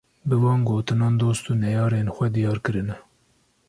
Bi 0.29 0.35
van 0.43 0.59
gotinan 0.69 1.15
dost 1.21 1.43
û 1.51 1.53
neyarên 1.63 2.07
xwe 2.15 2.27
diyar 2.35 2.57
kirine 2.65 2.95